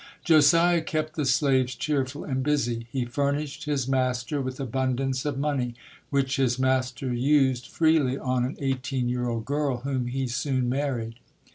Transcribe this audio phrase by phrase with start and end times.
[0.23, 2.87] Josiah kept the slaves cheerful and busy.
[2.91, 5.75] He furnished his master with abundance of money,
[6.09, 11.17] which his master used freely on an eighteen year old girl whom he soon married.